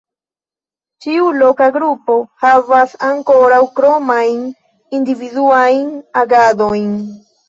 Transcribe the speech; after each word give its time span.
Ĉiu 1.05 1.25
loka 1.41 1.65
grupo 1.73 2.15
havas 2.45 2.95
ankoraŭ 3.07 3.59
kromajn 3.81 4.39
individuajn 5.01 5.85
agadojn. 6.23 6.89